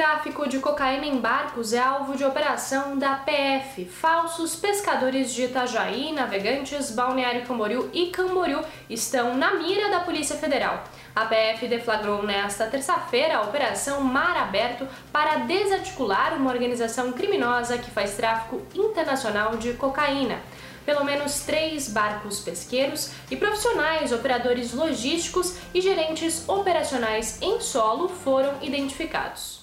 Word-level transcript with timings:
Tráfico 0.00 0.48
de 0.48 0.58
cocaína 0.60 1.04
em 1.04 1.20
barcos 1.20 1.74
é 1.74 1.78
alvo 1.78 2.16
de 2.16 2.24
operação 2.24 2.98
da 2.98 3.16
PF. 3.16 3.84
Falsos 3.84 4.56
pescadores 4.56 5.30
de 5.30 5.42
Itajaí, 5.42 6.10
Navegantes, 6.10 6.90
Balneário 6.90 7.44
Camboriú 7.44 7.90
e 7.92 8.06
Camboriú 8.06 8.62
estão 8.88 9.36
na 9.36 9.56
mira 9.56 9.90
da 9.90 10.00
Polícia 10.00 10.36
Federal. 10.36 10.82
A 11.14 11.26
PF 11.26 11.68
deflagrou 11.68 12.22
nesta 12.22 12.66
terça-feira 12.66 13.36
a 13.36 13.42
Operação 13.42 14.00
Mar 14.00 14.38
Aberto 14.38 14.88
para 15.12 15.40
desarticular 15.40 16.32
uma 16.32 16.50
organização 16.50 17.12
criminosa 17.12 17.76
que 17.76 17.90
faz 17.90 18.16
tráfico 18.16 18.62
internacional 18.74 19.58
de 19.58 19.74
cocaína. 19.74 20.40
Pelo 20.86 21.04
menos 21.04 21.40
três 21.40 21.90
barcos 21.90 22.40
pesqueiros 22.40 23.10
e 23.30 23.36
profissionais, 23.36 24.12
operadores 24.12 24.72
logísticos 24.72 25.56
e 25.74 25.80
gerentes 25.82 26.48
operacionais 26.48 27.36
em 27.42 27.60
solo 27.60 28.08
foram 28.08 28.54
identificados. 28.62 29.60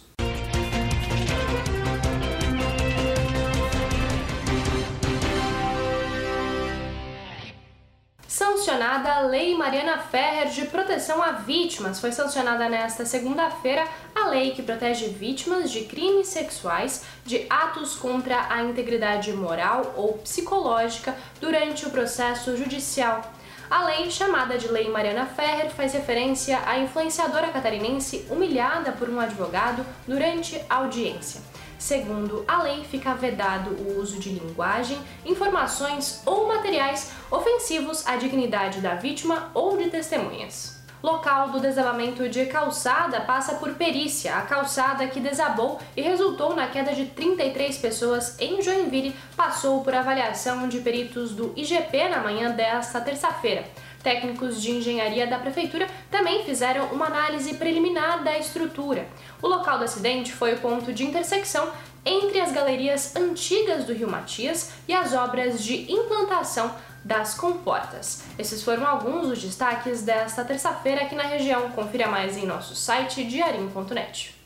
Sancionada 8.68 9.14
a 9.14 9.22
Lei 9.22 9.56
Mariana 9.56 9.98
Ferrer 9.98 10.50
de 10.50 10.66
Proteção 10.66 11.24
a 11.24 11.32
Vítimas. 11.32 12.02
Foi 12.02 12.12
sancionada 12.12 12.68
nesta 12.68 13.06
segunda-feira 13.06 13.88
a 14.14 14.28
lei 14.28 14.52
que 14.52 14.62
protege 14.62 15.08
vítimas 15.08 15.72
de 15.72 15.86
crimes 15.86 16.28
sexuais, 16.28 17.06
de 17.26 17.48
atos 17.50 17.96
contra 17.96 18.46
a 18.50 18.62
integridade 18.64 19.32
moral 19.32 19.94
ou 19.96 20.18
psicológica 20.18 21.16
durante 21.40 21.86
o 21.86 21.92
processo 21.92 22.58
judicial. 22.58 23.22
A 23.70 23.86
lei, 23.86 24.12
chamada 24.12 24.58
de 24.58 24.68
Lei 24.68 24.90
Mariana 24.90 25.26
Ferrer, 25.26 25.70
faz 25.72 25.94
referência 25.94 26.60
à 26.66 26.78
influenciadora 26.78 27.48
catarinense 27.48 28.28
humilhada 28.30 28.92
por 28.92 29.10
um 29.10 29.22
advogado 29.22 29.86
durante 30.06 30.62
a 30.70 30.76
audiência. 30.76 31.40
Segundo 31.78 32.44
a 32.48 32.64
lei, 32.64 32.84
fica 32.84 33.14
vedado 33.14 33.70
o 33.70 34.00
uso 34.00 34.20
de 34.20 34.30
linguagem, 34.30 34.98
informações 35.26 36.22
ou 36.26 36.48
materiais 36.48 37.12
ofensivos 37.30 38.06
à 38.08 38.16
dignidade 38.16 38.82
da 38.82 38.96
vítima 38.96 39.52
ou 39.54 39.78
de 39.78 39.90
testemunhas. 39.90 40.78
Local 41.04 41.50
do 41.50 41.60
desabamento 41.60 42.28
de 42.28 42.48
calçada 42.48 43.22
passa 43.22 43.56
por 43.56 43.76
perícia. 43.76 44.36
A 44.36 44.42
calçada 44.42 45.08
que 45.08 45.20
desabou 45.20 45.80
e 45.96 46.02
resultou 46.02 46.56
na 46.56 46.68
queda 46.68 46.94
de 46.94 47.06
33 47.06 47.78
pessoas 47.78 48.36
em 48.40 48.62
Joinville 48.62 49.16
passou 49.36 49.84
por 49.84 49.94
avaliação 49.94 50.68
de 50.68 50.80
peritos 50.80 51.34
do 51.34 51.54
IGP 51.56 52.10
na 52.10 52.20
manhã 52.20 52.50
desta 52.50 53.00
terça-feira. 53.00 53.64
Técnicos 54.04 54.62
de 54.62 54.72
engenharia 54.72 55.28
da 55.28 55.40
prefeitura 55.40 55.88
também 56.10 56.44
fizeram 56.44 56.86
uma 56.88 57.08
análise 57.08 57.56
preliminar 57.56 58.24
da 58.24 58.38
estrutura. 58.38 59.08
O 59.42 59.48
local 59.48 59.78
do 59.78 59.84
acidente 59.84 60.32
foi 60.32 60.54
o 60.54 60.60
ponto 60.60 60.94
de 60.94 61.04
intersecção 61.04 61.72
entre 62.06 62.40
as 62.40 62.52
galerias 62.52 63.16
antigas 63.16 63.84
do 63.84 63.94
Rio 63.94 64.10
Matias 64.10 64.72
e 64.88 64.94
as 64.94 65.14
obras 65.14 65.62
de 65.62 65.92
implantação 65.92 66.74
das 67.04 67.34
comportas. 67.34 68.24
Esses 68.38 68.64
foram 68.64 68.86
alguns 68.86 69.28
dos 69.28 69.42
destaques 69.42 70.04
desta 70.04 70.44
terça-feira 70.44 71.04
aqui 71.04 71.16
na 71.16 71.24
região. 71.24 71.70
Confira 71.72 72.08
mais 72.08 72.38
em 72.38 72.46
nosso 72.46 72.76
site 72.76 73.24
diarinho.net. 73.24 74.37